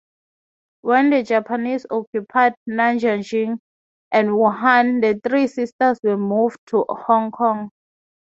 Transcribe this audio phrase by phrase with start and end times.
[0.81, 3.59] When the Japanese occupied Nanjing
[4.11, 7.69] and Wuhan, the three sisters moved to Hong Kong.